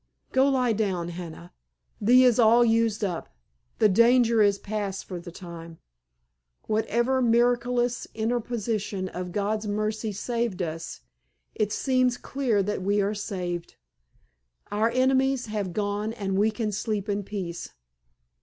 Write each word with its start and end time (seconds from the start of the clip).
"Go 0.31 0.49
lie 0.49 0.73
down, 0.73 1.09
Hannah, 1.09 1.53
thee 2.01 2.23
is 2.23 2.39
all 2.39 2.65
used 2.65 3.03
up. 3.03 3.35
The 3.77 3.87
danger 3.87 4.41
is 4.41 4.57
past 4.57 5.05
for 5.05 5.19
the 5.19 5.31
time. 5.31 5.77
What 6.65 6.87
ever 6.87 7.21
miraculous 7.21 8.07
interposition 8.15 9.09
of 9.09 9.31
God's 9.31 9.67
mercy 9.67 10.11
saved 10.11 10.63
us 10.63 11.01
it 11.53 11.71
seems 11.71 12.17
clear 12.17 12.63
that 12.63 12.81
we 12.81 12.99
are 12.99 13.13
saved. 13.13 13.75
Our 14.71 14.89
enemies 14.89 15.45
have 15.45 15.71
gone 15.71 16.13
and 16.13 16.35
we 16.35 16.49
can 16.49 16.71
sleep 16.71 17.07
in 17.07 17.21
peace. 17.21 17.69